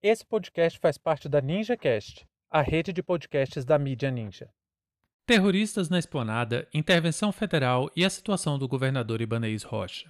[0.00, 4.48] Esse podcast faz parte da NinjaCast, a rede de podcasts da mídia Ninja.
[5.26, 10.08] Terroristas na esplanada, intervenção federal e a situação do governador Ibanez Rocha.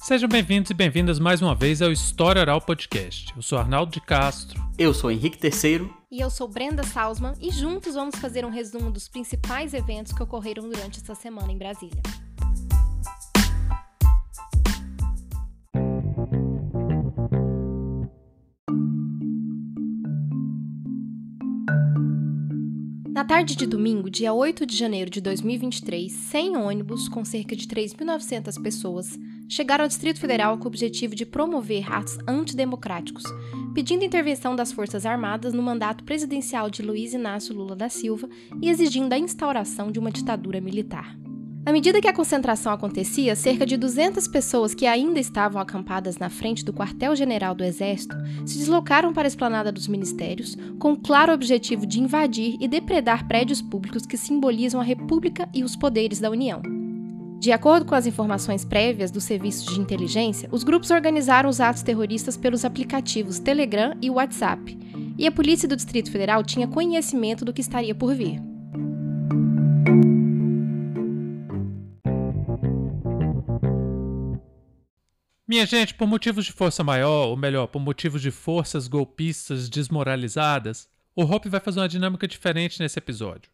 [0.00, 3.32] Sejam bem-vindos e bem-vindas mais uma vez ao História Oral Podcast.
[3.36, 4.60] Eu sou Arnaldo de Castro.
[4.76, 6.01] Eu sou Henrique Terceiro.
[6.12, 10.22] E eu sou Brenda Salzman e juntos vamos fazer um resumo dos principais eventos que
[10.22, 12.02] ocorreram durante essa semana em Brasília.
[23.08, 27.66] Na tarde de domingo, dia 8 de janeiro de 2023, 100 ônibus com cerca de
[27.66, 29.18] 3.900 pessoas
[29.52, 33.22] chegaram ao Distrito Federal com o objetivo de promover atos antidemocráticos,
[33.74, 38.30] pedindo intervenção das Forças Armadas no mandato presidencial de Luiz Inácio Lula da Silva
[38.62, 41.14] e exigindo a instauração de uma ditadura militar.
[41.66, 46.30] À medida que a concentração acontecia, cerca de 200 pessoas que ainda estavam acampadas na
[46.30, 51.30] frente do quartel-general do Exército se deslocaram para a esplanada dos ministérios com o claro
[51.30, 56.30] objetivo de invadir e depredar prédios públicos que simbolizam a República e os poderes da
[56.30, 56.81] União.
[57.42, 61.82] De acordo com as informações prévias dos serviços de inteligência, os grupos organizaram os atos
[61.82, 64.78] terroristas pelos aplicativos Telegram e WhatsApp,
[65.18, 68.40] e a Polícia do Distrito Federal tinha conhecimento do que estaria por vir.
[75.48, 80.88] Minha gente, por motivos de força maior, ou melhor, por motivos de forças golpistas desmoralizadas,
[81.16, 83.50] o Hope vai fazer uma dinâmica diferente nesse episódio.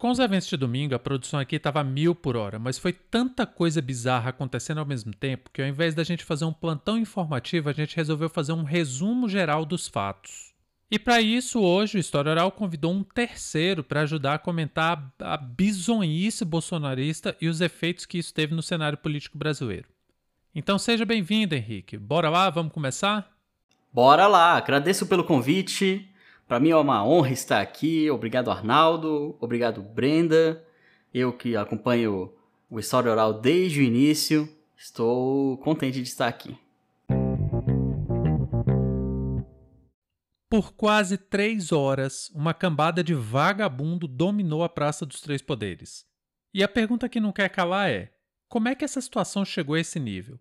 [0.00, 3.44] Com os eventos de domingo, a produção aqui estava mil por hora, mas foi tanta
[3.44, 7.68] coisa bizarra acontecendo ao mesmo tempo que ao invés da gente fazer um plantão informativo,
[7.68, 10.54] a gente resolveu fazer um resumo geral dos fatos.
[10.90, 15.36] E para isso, hoje o História Oral convidou um terceiro para ajudar a comentar a
[15.36, 19.86] bizonhice bolsonarista e os efeitos que isso teve no cenário político brasileiro.
[20.54, 21.98] Então seja bem-vindo, Henrique.
[21.98, 23.30] Bora lá, vamos começar?
[23.92, 26.08] Bora lá, agradeço pelo convite.
[26.50, 28.10] Para mim é uma honra estar aqui.
[28.10, 29.36] Obrigado, Arnaldo.
[29.40, 30.60] Obrigado, Brenda.
[31.14, 32.34] Eu que acompanho
[32.68, 34.52] o História Oral desde o início.
[34.76, 36.58] Estou contente de estar aqui.
[40.50, 46.04] Por quase três horas, uma cambada de vagabundo dominou a Praça dos Três Poderes.
[46.52, 48.12] E a pergunta que não quer calar é:
[48.48, 50.36] como é que essa situação chegou a esse nível?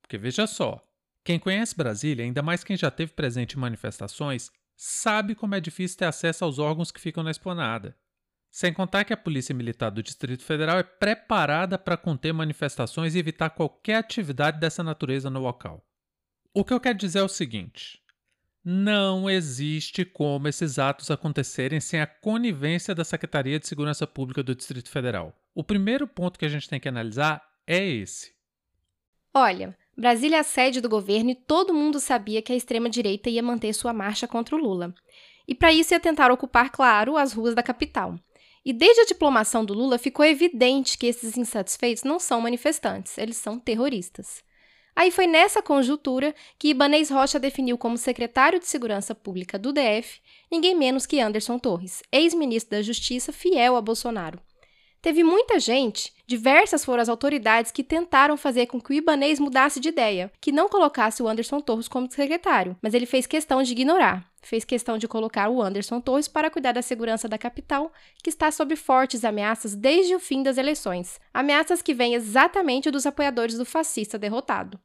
[0.00, 0.80] Porque veja só,
[1.24, 5.98] quem conhece Brasília, ainda mais quem já teve presente em manifestações, sabe como é difícil
[5.98, 7.98] ter acesso aos órgãos que ficam na esplanada.
[8.48, 13.18] Sem contar que a Polícia Militar do Distrito Federal é preparada para conter manifestações e
[13.18, 15.84] evitar qualquer atividade dessa natureza no local.
[16.54, 18.00] O que eu quero dizer é o seguinte:
[18.64, 24.54] não existe como esses atos acontecerem sem a conivência da Secretaria de Segurança Pública do
[24.54, 25.36] Distrito Federal.
[25.54, 28.32] O primeiro ponto que a gente tem que analisar é esse.
[29.34, 33.42] Olha, Brasília é a sede do governo e todo mundo sabia que a extrema-direita ia
[33.42, 34.94] manter sua marcha contra o Lula.
[35.46, 38.14] E para isso ia tentar ocupar, claro, as ruas da capital.
[38.64, 43.38] E desde a diplomação do Lula ficou evidente que esses insatisfeitos não são manifestantes, eles
[43.38, 44.40] são terroristas.
[44.94, 50.20] Aí foi nessa conjuntura que Ibanez Rocha definiu como secretário de Segurança Pública do DF
[50.48, 54.38] ninguém menos que Anderson Torres, ex-ministro da Justiça fiel a Bolsonaro.
[55.00, 59.78] Teve muita gente, diversas foram as autoridades que tentaram fazer com que o Ibanês mudasse
[59.78, 63.72] de ideia, que não colocasse o Anderson Torres como secretário, mas ele fez questão de
[63.72, 64.28] ignorar.
[64.42, 67.92] Fez questão de colocar o Anderson Torres para cuidar da segurança da capital,
[68.22, 71.20] que está sob fortes ameaças desde o fim das eleições.
[71.32, 74.80] Ameaças que vêm exatamente dos apoiadores do fascista derrotado.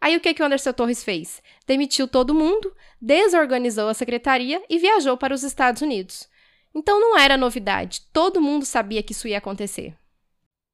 [0.00, 1.42] Aí o que, que o Anderson Torres fez?
[1.66, 6.28] Demitiu todo mundo, desorganizou a secretaria e viajou para os Estados Unidos.
[6.74, 9.94] Então não era novidade, todo mundo sabia que isso ia acontecer.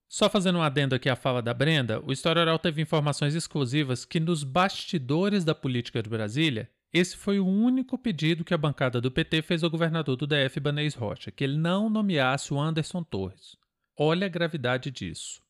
[0.08, 4.04] Só fazendo um adendo aqui à fala da Brenda, o História Oral teve informações exclusivas
[4.04, 9.00] que nos bastidores da política de Brasília, esse foi o único pedido que a bancada
[9.00, 13.02] do PT fez ao governador do DF, Banês Rocha, que ele não nomeasse o Anderson
[13.02, 13.56] Torres.
[13.94, 15.42] Olha a gravidade disso.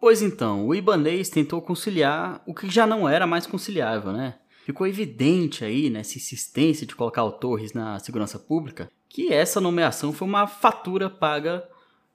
[0.00, 4.38] Pois então, o Ibanês tentou conciliar o que já não era mais conciliável, né?
[4.64, 10.10] Ficou evidente aí nessa insistência de colocar o Torres na segurança pública que essa nomeação
[10.10, 11.68] foi uma fatura paga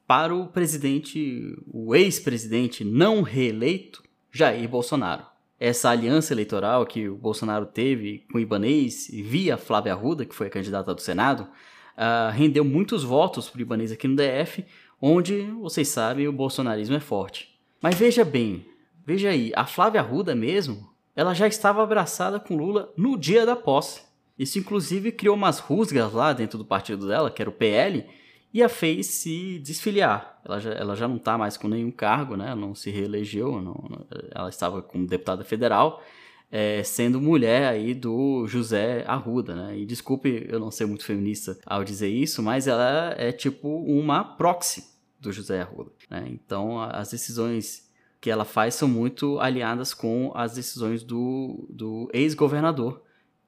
[0.08, 4.02] para o presidente, o ex-presidente não reeleito,
[4.32, 5.24] Jair Bolsonaro.
[5.60, 10.48] Essa aliança eleitoral que o Bolsonaro teve com o Ibanês via Flávia Arruda, que foi
[10.48, 14.66] a candidata do Senado, uh, rendeu muitos votos para o Ibanês aqui no DF,
[15.00, 17.60] onde, vocês sabem, o bolsonarismo é forte.
[17.80, 18.66] Mas veja bem,
[19.06, 23.56] veja aí, a Flávia Arruda mesmo, ela já estava abraçada com Lula no dia da
[23.56, 24.07] posse.
[24.38, 28.06] Isso inclusive criou umas rusgas lá dentro do partido dela, que era o PL,
[28.54, 30.40] e a fez se desfiliar.
[30.46, 32.56] Ela já, ela já não está mais com nenhum cargo, né?
[32.56, 36.02] não se reelegeu, não, ela estava como deputada federal,
[36.50, 39.78] é, sendo mulher aí do José Arruda, né?
[39.78, 44.24] E desculpe eu não ser muito feminista ao dizer isso, mas ela é tipo uma
[44.24, 44.84] proxy
[45.20, 46.26] do José Arruda, né?
[46.30, 47.92] Então as decisões
[48.22, 53.02] que ela faz são muito alinhadas com as decisões do, do ex-governador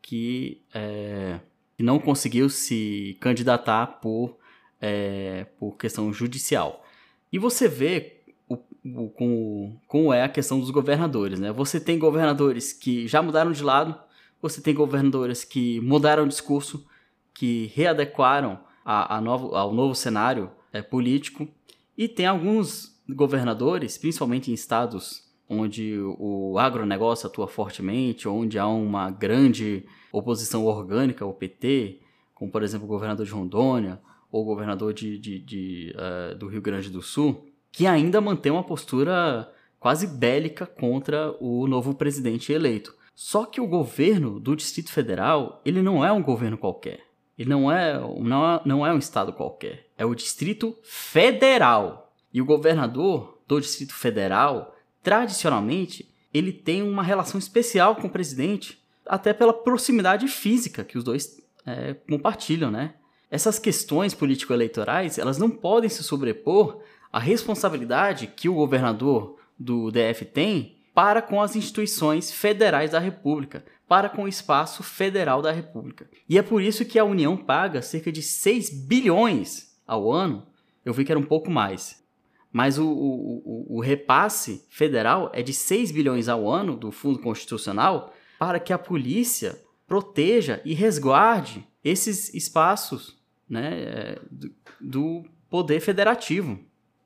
[0.09, 1.39] que é,
[1.77, 4.39] não conseguiu se candidatar por,
[4.81, 6.83] é, por questão judicial.
[7.31, 11.39] E você vê o, o, como, como é a questão dos governadores.
[11.39, 11.51] Né?
[11.51, 13.95] Você tem governadores que já mudaram de lado,
[14.41, 16.87] você tem governadores que mudaram o discurso,
[17.31, 21.47] que readequaram a, a novo, ao novo cenário é, político,
[21.95, 29.11] e tem alguns governadores, principalmente em estados onde o agronegócio atua fortemente, onde há uma
[29.11, 31.99] grande oposição orgânica ao PT,
[32.33, 33.99] como por exemplo o governador de Rondônia
[34.31, 38.51] ou o governador de, de, de uh, do Rio Grande do Sul, que ainda mantém
[38.51, 42.93] uma postura quase bélica contra o novo presidente eleito.
[43.15, 47.01] Só que o governo do Distrito Federal, ele não é um governo qualquer.
[47.37, 49.87] Ele não é, não é, não é um estado qualquer.
[49.97, 52.13] É o Distrito Federal.
[52.33, 58.78] E o governador do Distrito Federal, tradicionalmente, ele tem uma relação especial com o presidente,
[59.09, 62.93] até pela proximidade física que os dois é, compartilham, né?
[63.31, 70.25] Essas questões político-eleitorais, elas não podem se sobrepor à responsabilidade que o governador do DF
[70.25, 76.09] tem para com as instituições federais da República, para com o espaço federal da República.
[76.27, 80.45] E é por isso que a União paga cerca de 6 bilhões ao ano,
[80.85, 82.03] eu vi que era um pouco mais,
[82.51, 88.13] mas o, o, o, repasse federal é de 6 bilhões ao ano do Fundo Constitucional
[88.39, 93.19] para que a polícia proteja e resguarde esses espaços
[93.49, 96.57] né, do, do poder federativo.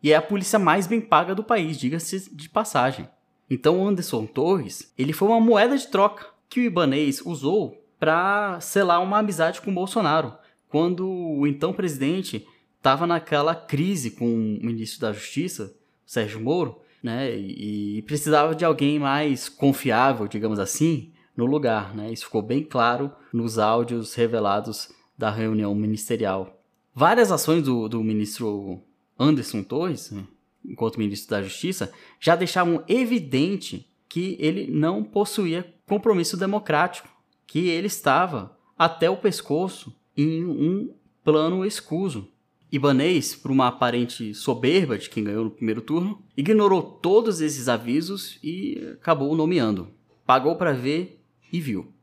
[0.02, 3.10] E é a polícia mais bem paga do país, diga-se de passagem.
[3.50, 9.02] Então Anderson Torres, ele foi uma moeda de troca que o Ibanês usou para selar
[9.02, 10.34] uma amizade com Bolsonaro,
[10.68, 12.46] quando o então presidente
[12.78, 15.74] estava naquela crise com o ministro da Justiça,
[16.06, 21.96] Sérgio Moro, né, e precisava de alguém mais confiável, digamos assim, no lugar.
[21.96, 22.12] Né?
[22.12, 26.60] Isso ficou bem claro nos áudios revelados da reunião ministerial.
[26.94, 28.82] Várias ações do, do ministro
[29.18, 30.14] Anderson Torres,
[30.64, 37.10] enquanto ministro da Justiça, já deixavam evidente que ele não possuía compromisso democrático,
[37.48, 40.94] que ele estava até o pescoço em um
[41.24, 42.28] plano escuso.
[42.72, 48.40] Ibanês, por uma aparente soberba de quem ganhou no primeiro turno, ignorou todos esses avisos
[48.44, 49.90] e acabou nomeando.
[50.26, 51.23] Pagou para ver
[51.54, 51.94] e viu.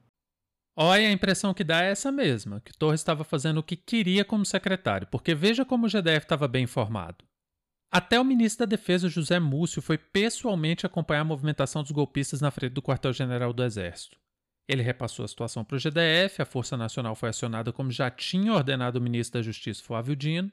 [0.76, 4.24] Olha, a impressão que dá é essa mesma, que Torres estava fazendo o que queria
[4.24, 7.24] como secretário, porque veja como o GDF estava bem informado.
[7.92, 12.52] Até o ministro da Defesa, José Múcio, foi pessoalmente acompanhar a movimentação dos golpistas na
[12.52, 14.16] frente do quartel-general do Exército.
[14.68, 18.52] Ele repassou a situação para o GDF, a Força Nacional foi acionada como já tinha
[18.52, 20.52] ordenado o ministro da Justiça, Flávio Dino,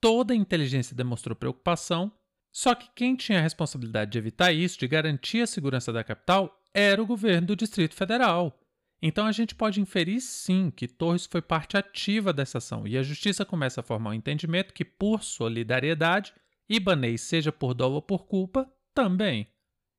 [0.00, 2.10] toda a inteligência demonstrou preocupação,
[2.50, 6.59] só que quem tinha a responsabilidade de evitar isso, de garantir a segurança da capital,
[6.74, 8.58] era o governo do Distrito Federal.
[9.02, 13.02] Então a gente pode inferir sim que Torres foi parte ativa dessa ação e a
[13.02, 16.34] justiça começa a formar um entendimento que, por solidariedade,
[16.68, 19.48] Ibanês, seja por dolo ou por culpa, também.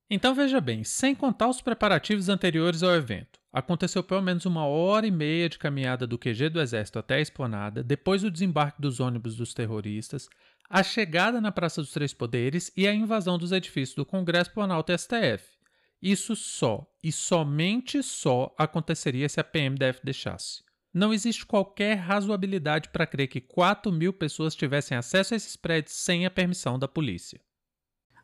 [0.09, 5.07] Então veja bem, sem contar os preparativos anteriores ao evento, aconteceu pelo menos uma hora
[5.07, 8.99] e meia de caminhada do QG do Exército até a esplanada, depois o desembarque dos
[8.99, 10.29] ônibus dos terroristas,
[10.69, 14.91] a chegada na Praça dos Três Poderes e a invasão dos edifícios do Congresso Planalto
[14.91, 15.60] e STF.
[16.01, 20.63] Isso só e somente só aconteceria se a PMDF deixasse.
[20.93, 25.95] Não existe qualquer razoabilidade para crer que 4 mil pessoas tivessem acesso a esses prédios
[25.95, 27.39] sem a permissão da polícia.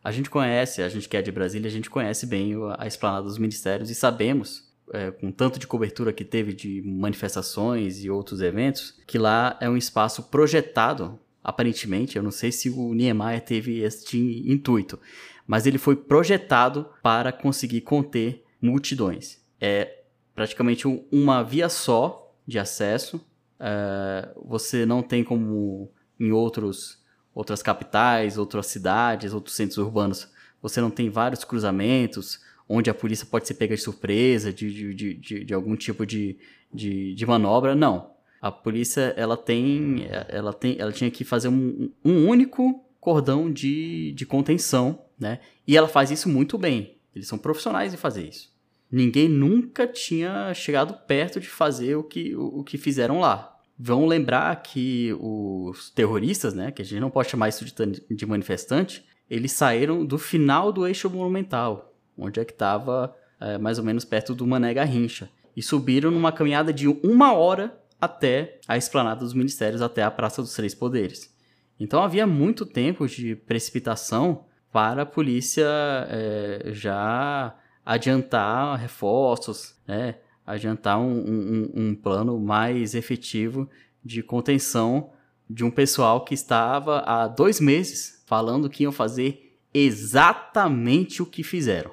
[0.03, 3.23] A gente conhece, a gente que é de Brasília, a gente conhece bem a esplanada
[3.23, 8.41] dos ministérios e sabemos, é, com tanto de cobertura que teve de manifestações e outros
[8.41, 13.79] eventos, que lá é um espaço projetado, aparentemente, eu não sei se o Niemeyer teve
[13.79, 14.17] este
[14.49, 14.99] intuito,
[15.47, 19.41] mas ele foi projetado para conseguir conter multidões.
[19.59, 20.03] É
[20.35, 23.25] praticamente uma via só de acesso.
[23.59, 25.89] É, você não tem como
[26.19, 27.01] em outros,
[27.33, 30.29] outras capitais, outras cidades, outros centros urbanos,
[30.61, 35.13] você não tem vários cruzamentos onde a polícia pode ser pega de surpresa, de, de,
[35.13, 36.37] de, de algum tipo de,
[36.73, 37.73] de, de manobra.
[37.73, 38.11] Não.
[38.41, 44.11] A polícia ela tem, ela tem, ela tinha que fazer um, um único cordão de,
[44.11, 45.39] de contenção, né?
[45.67, 46.97] E ela faz isso muito bem.
[47.15, 48.55] Eles são profissionais em fazer isso.
[48.91, 53.55] Ninguém nunca tinha chegado perto de fazer o que, o, o que fizeram lá.
[53.77, 58.25] Vão lembrar que os terroristas, né, que a gente não pode chamar isso de, de
[58.25, 63.83] manifestante, eles saíram do final do eixo monumental, onde é que estava é, mais ou
[63.83, 69.21] menos perto do Mané Garrincha, e subiram numa caminhada de uma hora até a esplanada
[69.21, 71.35] dos ministérios, até a Praça dos Três Poderes.
[71.79, 75.65] Então havia muito tempo de precipitação para a polícia
[76.09, 77.55] é, já
[77.85, 80.15] adiantar reforços, né?
[80.45, 83.69] adiantar um, um, um plano mais efetivo
[84.03, 85.11] de contenção
[85.49, 91.43] de um pessoal que estava há dois meses falando que iam fazer exatamente o que
[91.43, 91.91] fizeram.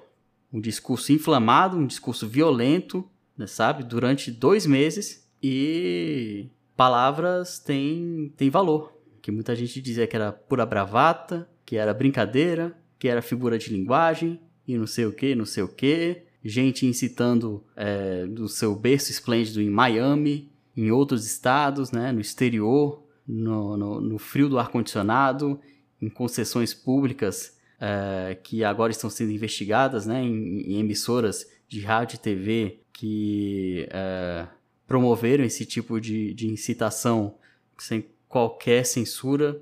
[0.53, 3.83] Um discurso inflamado, um discurso violento, né, sabe?
[3.83, 8.93] Durante dois meses e palavras têm, têm valor.
[9.21, 13.71] Que muita gente dizia que era pura bravata, que era brincadeira, que era figura de
[13.71, 16.23] linguagem e não sei o que, não sei o que.
[16.45, 23.03] Gente incitando é, do seu berço esplêndido em Miami, em outros estados, né, no exterior,
[23.27, 25.59] no, no, no frio do ar-condicionado,
[26.01, 32.17] em concessões públicas é, que agora estão sendo investigadas, né, em, em emissoras de rádio
[32.17, 34.47] e TV que é,
[34.87, 37.37] promoveram esse tipo de, de incitação
[37.79, 39.61] sem qualquer censura,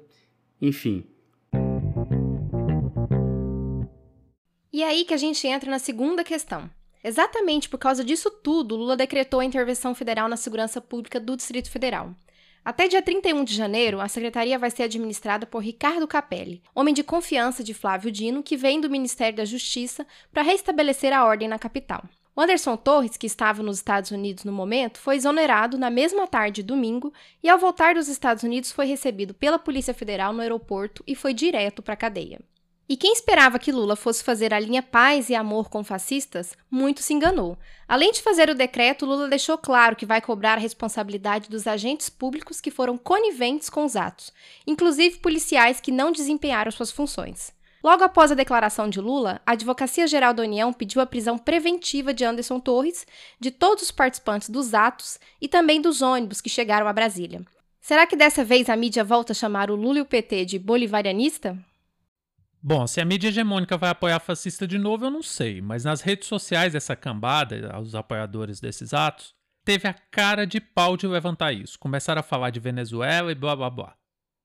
[0.61, 1.05] enfim.
[4.73, 6.71] E é aí que a gente entra na segunda questão.
[7.05, 11.71] Exatamente por causa disso tudo, Lula decretou a intervenção federal na segurança pública do Distrito
[11.71, 12.15] Federal.
[12.65, 17.03] Até dia 31 de janeiro, a secretaria vai ser administrada por Ricardo Capelli, homem de
[17.03, 21.59] confiança de Flávio Dino, que vem do Ministério da Justiça para restabelecer a ordem na
[21.59, 22.05] capital.
[22.35, 26.63] O Anderson Torres, que estava nos Estados Unidos no momento, foi exonerado na mesma tarde
[26.63, 27.13] de domingo
[27.43, 31.35] e, ao voltar dos Estados Unidos, foi recebido pela Polícia Federal no aeroporto e foi
[31.35, 32.41] direto para a cadeia.
[32.89, 37.01] E quem esperava que Lula fosse fazer a linha paz e amor com fascistas, muito
[37.01, 37.57] se enganou.
[37.89, 42.11] Além de fazer o decreto, Lula deixou claro que vai cobrar a responsabilidade dos agentes
[42.11, 44.33] públicos que foram coniventes com os atos,
[44.67, 47.53] inclusive policiais que não desempenharam suas funções.
[47.83, 52.15] Logo após a declaração de Lula, a Advocacia Geral da União pediu a prisão preventiva
[52.15, 53.07] de Anderson Torres,
[53.41, 57.43] de todos os participantes dos atos e também dos ônibus que chegaram a Brasília.
[57.81, 60.59] Será que dessa vez a mídia volta a chamar o Lula e o PT de
[60.61, 61.59] bolivarianista?
[62.65, 66.01] Bom, se a mídia hegemônica vai apoiar fascista de novo, eu não sei, mas nas
[66.01, 71.53] redes sociais essa cambada, os apoiadores desses atos, teve a cara de pau de levantar
[71.53, 71.77] isso.
[71.77, 73.97] Começaram a falar de Venezuela e blá blá blá.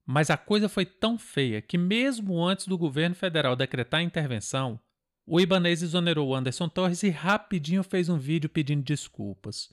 [0.03, 4.79] Mas a coisa foi tão feia que, mesmo antes do governo federal decretar a intervenção,
[5.23, 9.69] o Ibanez exonerou Anderson Torres e rapidinho fez um vídeo pedindo desculpas.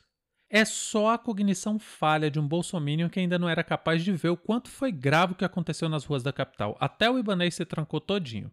[0.49, 4.29] É só a cognição falha de um bolsominion que ainda não era capaz de ver
[4.29, 6.77] o quanto foi grave o que aconteceu nas ruas da capital.
[6.79, 8.51] Até o Ibanez se trancou todinho.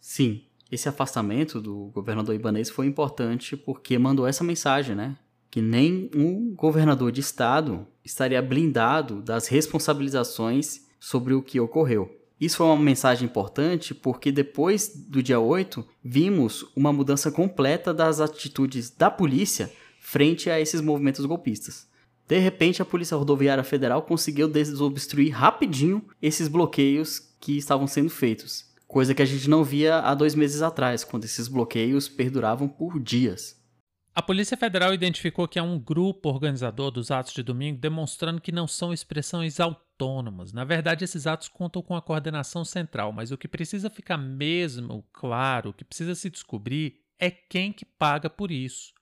[0.00, 5.16] Sim, esse afastamento do governador Ibanez foi importante porque mandou essa mensagem, né?
[5.50, 12.10] Que nem um governador de estado estaria blindado das responsabilizações sobre o que ocorreu.
[12.40, 18.20] Isso foi uma mensagem importante porque depois do dia 8 vimos uma mudança completa das
[18.20, 19.70] atitudes da polícia
[20.04, 21.88] frente a esses movimentos golpistas.
[22.28, 28.70] De repente, a Polícia Rodoviária Federal conseguiu desobstruir rapidinho esses bloqueios que estavam sendo feitos,
[28.86, 33.00] coisa que a gente não via há dois meses atrás, quando esses bloqueios perduravam por
[33.00, 33.58] dias.
[34.14, 38.52] A Polícia Federal identificou que há um grupo organizador dos atos de domingo demonstrando que
[38.52, 40.52] não são expressões autônomas.
[40.52, 45.02] Na verdade, esses atos contam com a coordenação central, mas o que precisa ficar mesmo
[45.14, 48.92] claro, o que precisa se descobrir é quem que paga por isso.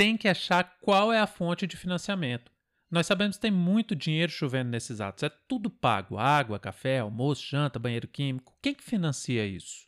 [0.00, 2.50] Tem que achar qual é a fonte de financiamento.
[2.90, 5.24] Nós sabemos que tem muito dinheiro chovendo nesses atos.
[5.24, 8.54] É tudo pago: água, café, almoço, janta, banheiro químico.
[8.62, 9.86] Quem que financia isso?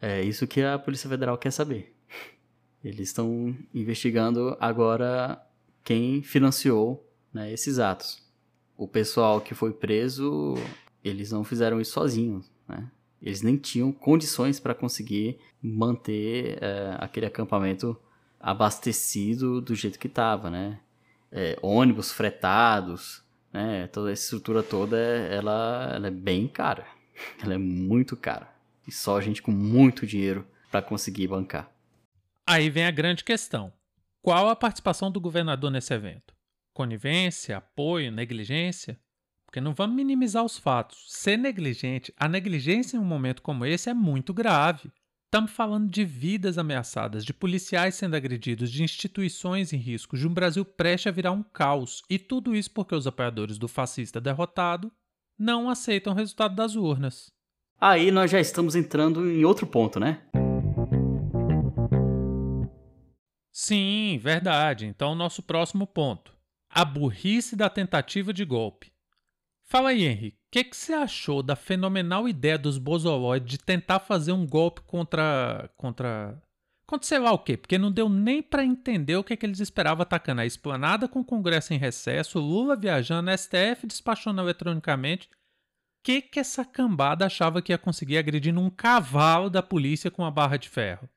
[0.00, 1.96] É isso que a Polícia Federal quer saber.
[2.82, 5.40] Eles estão investigando agora
[5.84, 8.20] quem financiou né, esses atos.
[8.76, 10.56] O pessoal que foi preso,
[11.04, 12.90] eles não fizeram isso sozinhos, né?
[13.22, 17.96] Eles nem tinham condições para conseguir manter é, aquele acampamento
[18.40, 20.78] abastecido do jeito que estava, né?
[21.30, 23.86] É, ônibus fretados, né?
[23.88, 26.86] Toda essa estrutura toda, ela, ela é bem cara.
[27.42, 28.46] Ela é muito cara.
[28.86, 31.70] E só gente com muito dinheiro para conseguir bancar.
[32.46, 33.72] Aí vem a grande questão:
[34.22, 36.34] qual a participação do governador nesse evento?
[36.74, 39.00] Conivência, apoio, negligência?
[39.46, 41.04] Porque não vamos minimizar os fatos.
[41.08, 44.92] Ser negligente, a negligência em um momento como esse é muito grave.
[45.36, 50.32] Estamos falando de vidas ameaçadas, de policiais sendo agredidos, de instituições em risco, de um
[50.32, 52.02] Brasil prestes a virar um caos.
[52.08, 54.90] E tudo isso porque os apoiadores do fascista derrotado
[55.38, 57.30] não aceitam o resultado das urnas.
[57.78, 60.22] Aí nós já estamos entrando em outro ponto, né?
[63.52, 64.86] Sim, verdade.
[64.86, 66.32] Então, nosso próximo ponto.
[66.70, 68.90] A burrice da tentativa de golpe.
[69.68, 73.98] Fala aí, Henry, o que, que você achou da fenomenal ideia dos bozoloides de tentar
[73.98, 75.68] fazer um golpe contra.
[75.76, 76.40] contra.
[76.86, 77.56] contra sei lá o quê?
[77.56, 81.18] Porque não deu nem para entender o que, que eles esperavam atacando a esplanada com
[81.18, 85.26] o Congresso em recesso, Lula viajando, STF despachando eletronicamente.
[85.26, 85.30] O
[86.04, 90.30] que, que essa cambada achava que ia conseguir agredindo um cavalo da polícia com uma
[90.30, 91.08] barra de ferro?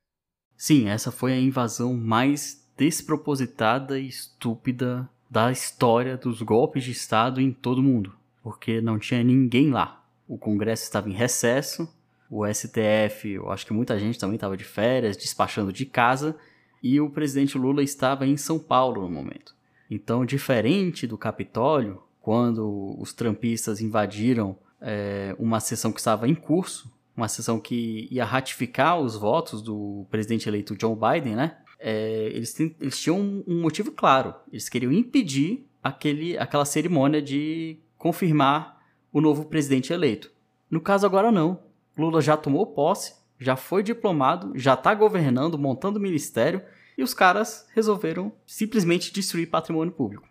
[0.57, 7.39] Sim, essa foi a invasão mais despropositada e estúpida da história dos golpes de Estado
[7.39, 8.18] em todo o mundo
[8.49, 10.03] porque não tinha ninguém lá.
[10.27, 11.87] O Congresso estava em recesso,
[12.27, 16.35] o STF, eu acho que muita gente também estava de férias, despachando de casa,
[16.81, 19.55] e o presidente Lula estava em São Paulo no momento.
[19.87, 26.91] Então, diferente do Capitólio, quando os trampistas invadiram é, uma sessão que estava em curso,
[27.15, 31.55] uma sessão que ia ratificar os votos do presidente eleito Joe Biden, né?
[31.79, 34.33] É, eles, eles, tinham um motivo claro.
[34.51, 38.81] Eles queriam impedir aquele, aquela cerimônia de confirmar
[39.13, 40.31] o novo presidente eleito.
[40.71, 41.59] No caso agora não.
[41.95, 46.63] Lula já tomou posse, já foi diplomado, já está governando, montando ministério
[46.97, 50.27] e os caras resolveram simplesmente destruir patrimônio público.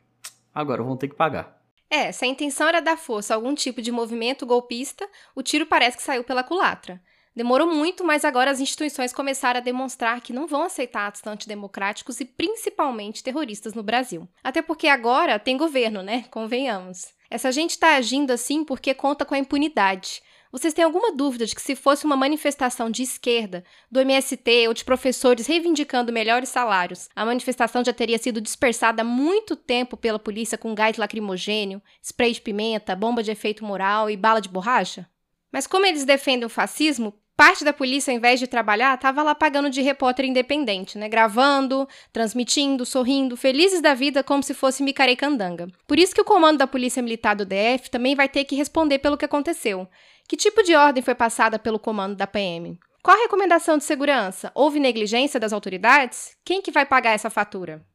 [0.52, 1.62] Agora vão ter que pagar.
[1.90, 5.66] É, se a intenção era dar força a algum tipo de movimento golpista, o tiro
[5.66, 7.00] parece que saiu pela culatra.
[7.38, 12.18] Demorou muito, mas agora as instituições começaram a demonstrar que não vão aceitar atos antidemocráticos
[12.18, 14.28] e principalmente terroristas no Brasil.
[14.42, 16.24] Até porque agora tem governo, né?
[16.32, 17.14] Convenhamos.
[17.30, 20.20] Essa gente está agindo assim porque conta com a impunidade.
[20.50, 24.74] Vocês têm alguma dúvida de que se fosse uma manifestação de esquerda, do MST ou
[24.74, 30.18] de professores reivindicando melhores salários, a manifestação já teria sido dispersada há muito tempo pela
[30.18, 35.08] polícia com gás lacrimogênio, spray de pimenta, bomba de efeito moral e bala de borracha?
[35.52, 39.32] Mas como eles defendem o fascismo, Parte da polícia, ao invés de trabalhar, estava lá
[39.32, 41.08] pagando de repórter independente, né?
[41.08, 45.68] Gravando, transmitindo, sorrindo, felizes da vida como se fosse micarecandanga.
[45.86, 48.98] Por isso que o comando da Polícia Militar do DF também vai ter que responder
[48.98, 49.86] pelo que aconteceu.
[50.26, 52.76] Que tipo de ordem foi passada pelo comando da PM?
[53.04, 54.50] Qual a recomendação de segurança?
[54.52, 56.36] Houve negligência das autoridades?
[56.44, 57.86] Quem que vai pagar essa fatura?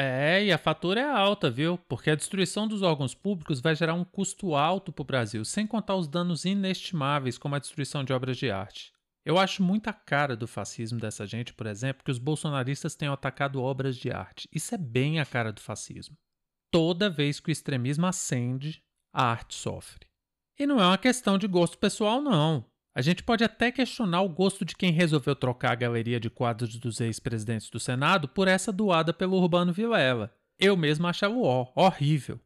[0.00, 1.76] É, e a fatura é alta, viu?
[1.76, 5.66] Porque a destruição dos órgãos públicos vai gerar um custo alto para o Brasil, sem
[5.66, 8.92] contar os danos inestimáveis, como a destruição de obras de arte.
[9.26, 13.60] Eu acho muita cara do fascismo dessa gente, por exemplo, que os bolsonaristas tenham atacado
[13.60, 14.48] obras de arte.
[14.52, 16.16] Isso é bem a cara do fascismo.
[16.70, 18.80] Toda vez que o extremismo acende,
[19.12, 20.06] a arte sofre.
[20.56, 22.64] E não é uma questão de gosto pessoal, não.
[22.98, 26.74] A gente pode até questionar o gosto de quem resolveu trocar a galeria de quadros
[26.74, 30.34] dos ex-presidentes do Senado por essa doada pelo Urbano Vilela.
[30.58, 32.40] Eu mesmo achava ó, horrível.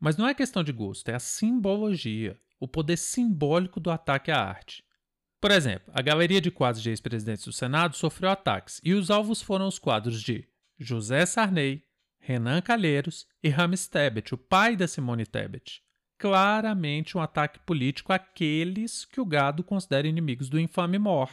[0.00, 4.42] Mas não é questão de gosto, é a simbologia, o poder simbólico do ataque à
[4.42, 4.82] arte.
[5.40, 9.40] Por exemplo, a galeria de quadros de ex-presidentes do Senado sofreu ataques e os alvos
[9.40, 10.48] foram os quadros de
[10.80, 11.84] José Sarney,
[12.18, 15.80] Renan Calheiros e Rames Tebet, o pai da Simone Tebet
[16.22, 21.28] claramente um ataque político àqueles que o gado considera inimigos do infame Mor.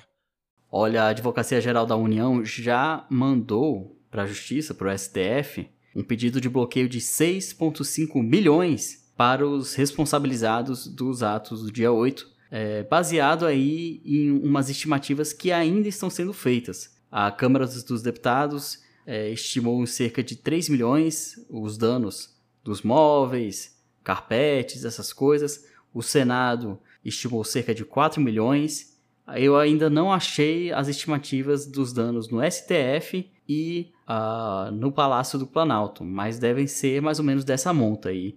[0.72, 6.04] Olha, a Advocacia Geral da União já mandou para a Justiça, para o STF, um
[6.04, 12.82] pedido de bloqueio de 6,5 milhões para os responsabilizados dos atos do dia 8, é,
[12.82, 16.98] baseado aí em umas estimativas que ainda estão sendo feitas.
[17.12, 23.79] A Câmara dos Deputados é, estimou em cerca de 3 milhões os danos dos móveis,
[24.10, 25.68] carpetes, essas coisas.
[25.94, 29.00] O Senado estimou cerca de 4 milhões.
[29.36, 35.46] Eu ainda não achei as estimativas dos danos no STF e uh, no Palácio do
[35.46, 38.36] Planalto, mas devem ser mais ou menos dessa monta aí,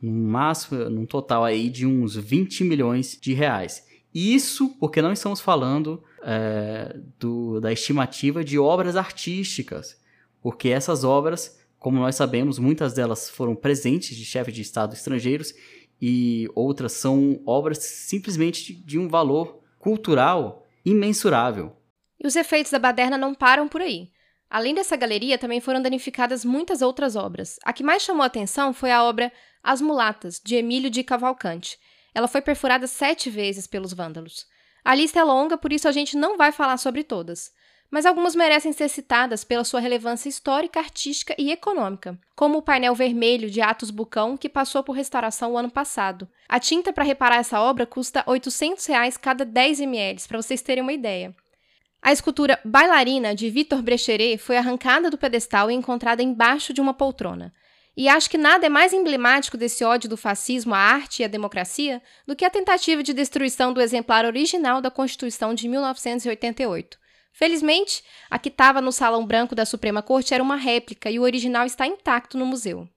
[0.00, 3.86] num máximo, num total aí de uns 20 milhões de reais.
[4.14, 9.98] Isso porque não estamos falando é, do, da estimativa de obras artísticas,
[10.42, 15.52] porque essas obras como nós sabemos, muitas delas foram presentes de chefes de Estado estrangeiros
[16.00, 21.76] e outras são obras simplesmente de um valor cultural imensurável.
[22.18, 24.08] E os efeitos da baderna não param por aí.
[24.48, 27.58] Além dessa galeria, também foram danificadas muitas outras obras.
[27.62, 29.30] A que mais chamou a atenção foi a obra
[29.62, 31.76] As Mulatas, de Emílio de Cavalcante.
[32.14, 34.46] Ela foi perfurada sete vezes pelos vândalos.
[34.82, 37.52] A lista é longa, por isso a gente não vai falar sobre todas
[37.94, 42.92] mas algumas merecem ser citadas pela sua relevância histórica, artística e econômica, como o painel
[42.92, 46.28] vermelho de Atos Bucão, que passou por restauração o ano passado.
[46.48, 50.82] A tinta para reparar essa obra custa 800 reais cada 10 ml, para vocês terem
[50.82, 51.32] uma ideia.
[52.02, 56.94] A escultura Bailarina, de Victor Brecheret, foi arrancada do pedestal e encontrada embaixo de uma
[56.94, 57.54] poltrona.
[57.96, 61.28] E acho que nada é mais emblemático desse ódio do fascismo à arte e à
[61.28, 67.03] democracia do que a tentativa de destruição do exemplar original da Constituição de 1988.
[67.36, 71.22] Felizmente, a que estava no Salão Branco da Suprema Corte era uma réplica e o
[71.22, 72.88] original está intacto no museu.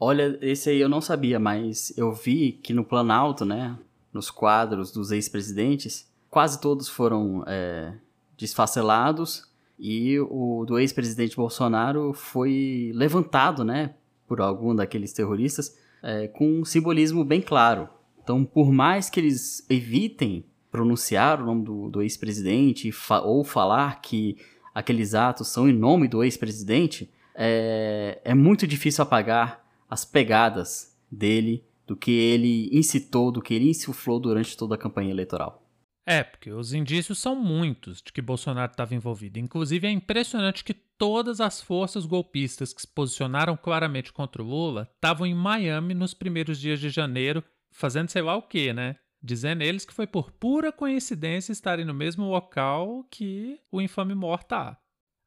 [0.00, 3.78] Olha, esse aí eu não sabia, mas eu vi que no Planalto, né,
[4.10, 7.92] nos quadros dos ex-presidentes, quase todos foram é,
[8.34, 9.46] desfacelados
[9.78, 13.94] e o do ex-presidente Bolsonaro foi levantado, né,
[14.26, 17.90] por algum daqueles terroristas, é, com um simbolismo bem claro.
[18.22, 24.00] Então, por mais que eles evitem pronunciar o nome do, do ex-presidente fa ou falar
[24.00, 24.38] que
[24.74, 31.62] aqueles atos são em nome do ex-presidente, é, é muito difícil apagar as pegadas dele,
[31.86, 35.62] do que ele incitou, do que ele insuflou durante toda a campanha eleitoral.
[36.06, 39.38] É, porque os indícios são muitos de que Bolsonaro estava envolvido.
[39.38, 44.90] Inclusive, é impressionante que todas as forças golpistas que se posicionaram claramente contra o Lula
[44.94, 48.96] estavam em Miami nos primeiros dias de janeiro, fazendo sei lá o quê, né?
[49.22, 54.42] Dizendo eles que foi por pura coincidência estarem no mesmo local que o infame Mor
[54.42, 54.78] tá.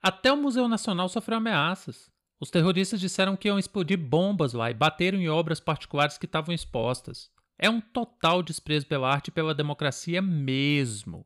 [0.03, 2.11] Até o Museu Nacional sofreu ameaças.
[2.39, 6.53] Os terroristas disseram que iam explodir bombas lá e bateram em obras particulares que estavam
[6.53, 7.31] expostas.
[7.57, 11.25] É um total desprezo pela arte e pela democracia mesmo.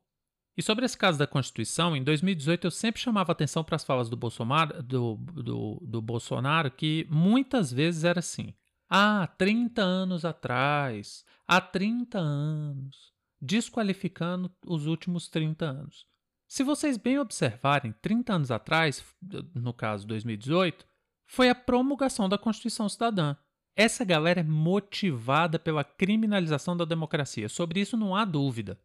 [0.55, 4.10] E sobre esse caso da Constituição, em 2018 eu sempre chamava atenção para as falas
[4.10, 8.53] do Bolsonaro, do, do, do Bolsonaro que muitas vezes era assim.
[8.89, 16.08] Ah, 30 anos atrás, há 30 anos, desqualificando os últimos 30 anos.
[16.47, 19.06] Se vocês bem observarem, 30 anos atrás,
[19.54, 20.88] no caso 2018,
[21.28, 23.36] foi a promulgação da Constituição Cidadã.
[23.75, 28.82] Essa galera é motivada pela criminalização da democracia, sobre isso não há dúvida.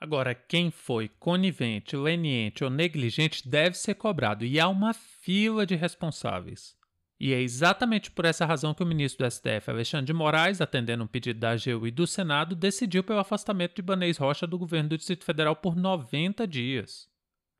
[0.00, 5.76] Agora, quem foi conivente, leniente ou negligente deve ser cobrado, e há uma fila de
[5.76, 6.77] responsáveis.
[7.20, 11.02] E é exatamente por essa razão que o ministro do STF, Alexandre de Moraes, atendendo
[11.02, 14.90] um pedido da AGU e do Senado, decidiu pelo afastamento de Banês Rocha do governo
[14.90, 17.08] do Distrito Federal por 90 dias.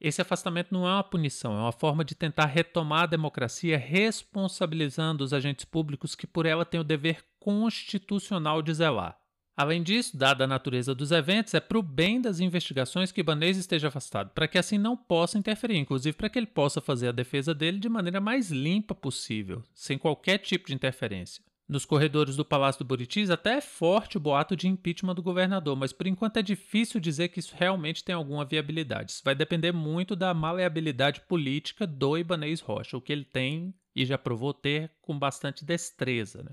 [0.00, 5.24] Esse afastamento não é uma punição, é uma forma de tentar retomar a democracia responsabilizando
[5.24, 9.18] os agentes públicos que por ela têm o dever constitucional de zelar.
[9.58, 13.56] Além disso, dada a natureza dos eventos, é para o bem das investigações que Ibanez
[13.56, 17.12] esteja afastado, para que assim não possa interferir, inclusive para que ele possa fazer a
[17.12, 21.42] defesa dele de maneira mais limpa possível, sem qualquer tipo de interferência.
[21.68, 25.74] Nos corredores do Palácio do Buritis até é forte o boato de impeachment do governador,
[25.74, 29.10] mas por enquanto é difícil dizer que isso realmente tem alguma viabilidade.
[29.10, 34.06] Isso vai depender muito da maleabilidade política do Ibanez Rocha, o que ele tem e
[34.06, 36.44] já provou ter com bastante destreza.
[36.44, 36.52] Né?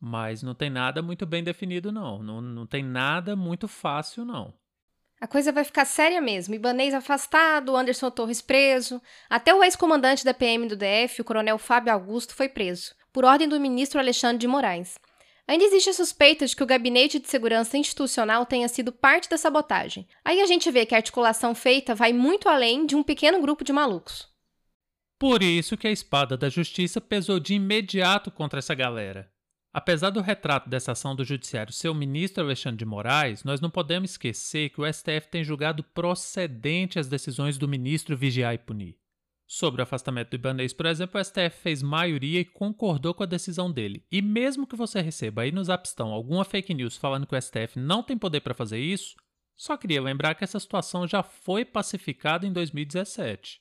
[0.00, 2.22] Mas não tem nada muito bem definido, não.
[2.22, 4.54] Não, não tem nada muito fácil, não.
[5.20, 6.54] A coisa vai ficar séria mesmo.
[6.54, 9.02] Ibanês afastado, Anderson Torres preso.
[9.28, 13.48] Até o ex-comandante da PM do DF, o coronel Fábio Augusto, foi preso, por ordem
[13.48, 14.96] do ministro Alexandre de Moraes.
[15.48, 19.38] Ainda existe a suspeita de que o Gabinete de Segurança Institucional tenha sido parte da
[19.38, 20.06] sabotagem.
[20.24, 23.64] Aí a gente vê que a articulação feita vai muito além de um pequeno grupo
[23.64, 24.28] de malucos.
[25.18, 29.28] Por isso que a espada da justiça pesou de imediato contra essa galera.
[29.72, 33.70] Apesar do retrato dessa ação do Judiciário ser o ministro Alexandre de Moraes, nós não
[33.70, 38.96] podemos esquecer que o STF tem julgado procedente as decisões do ministro vigiar e punir.
[39.46, 43.26] Sobre o afastamento do Ibanez, por exemplo, o STF fez maioria e concordou com a
[43.26, 44.04] decisão dele.
[44.12, 47.78] E mesmo que você receba aí nos Apstão alguma fake news falando que o STF
[47.78, 49.16] não tem poder para fazer isso,
[49.56, 53.60] só queria lembrar que essa situação já foi pacificada em 2017.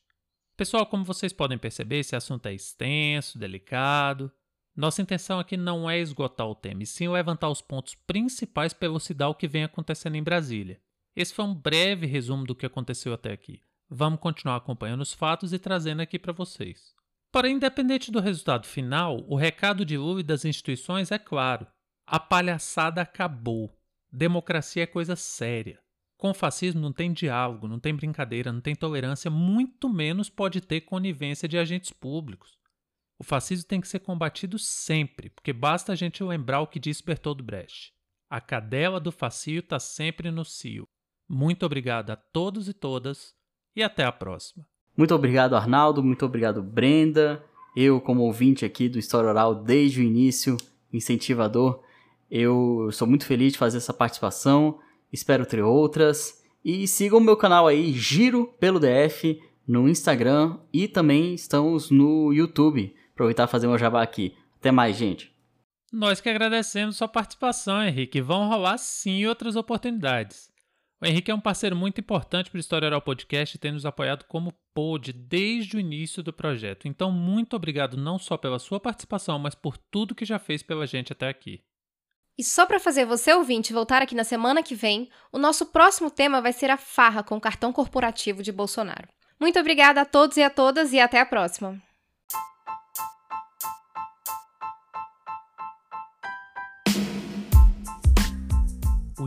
[0.57, 4.31] Pessoal, como vocês podem perceber, esse assunto é extenso, delicado,
[4.77, 8.87] nossa intenção aqui não é esgotar o tema, e sim levantar os pontos principais para
[8.87, 10.79] elucidar o que vem acontecendo em Brasília.
[11.15, 13.63] Esse foi um breve resumo do que aconteceu até aqui.
[13.89, 16.93] Vamos continuar acompanhando os fatos e trazendo aqui para vocês.
[17.31, 21.65] Porém, independente do resultado final, o recado de Lula e das instituições é claro:
[22.05, 23.75] a palhaçada acabou.
[24.11, 25.79] Democracia é coisa séria.
[26.17, 30.61] Com o fascismo não tem diálogo, não tem brincadeira, não tem tolerância, muito menos pode
[30.61, 32.57] ter conivência de agentes públicos.
[33.19, 37.03] O fascismo tem que ser combatido sempre, porque basta a gente lembrar o que disse
[37.03, 37.91] Bertold Brecht.
[38.29, 40.87] A cadela do facio está sempre no cio.
[41.27, 43.33] Muito obrigado a todos e todas
[43.75, 44.65] e até a próxima.
[44.95, 46.03] Muito obrigado, Arnaldo.
[46.03, 47.43] Muito obrigado, Brenda.
[47.75, 50.57] Eu, como ouvinte aqui do História Oral desde o início,
[50.91, 51.81] incentivador,
[52.29, 54.79] eu sou muito feliz de fazer essa participação.
[55.11, 56.43] Espero ter outras.
[56.63, 62.33] E sigam o meu canal aí, Giro pelo DF, no Instagram e também estamos no
[62.33, 64.37] YouTube aproveitar e fazer meu jabá aqui.
[64.59, 65.35] Até mais, gente.
[65.91, 68.21] Nós que agradecemos sua participação, Henrique.
[68.21, 70.51] Vão rolar sim outras oportunidades.
[71.01, 73.85] O Henrique é um parceiro muito importante para o História Oral Podcast e tem nos
[73.85, 76.87] apoiado como pôde desde o início do projeto.
[76.87, 80.87] Então, muito obrigado não só pela sua participação, mas por tudo que já fez pela
[80.87, 81.61] gente até aqui.
[82.37, 86.11] E só para fazer você ouvinte voltar aqui na semana que vem, o nosso próximo
[86.11, 89.07] tema vai ser a farra com o cartão corporativo de Bolsonaro.
[89.39, 91.81] Muito obrigada a todos e a todas e até a próxima.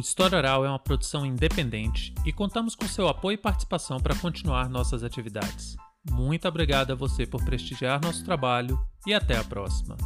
[0.00, 4.16] O História Oral é uma produção independente e contamos com seu apoio e participação para
[4.16, 5.76] continuar nossas atividades.
[6.10, 9.98] Muito obrigado a você por prestigiar nosso trabalho e até a próxima.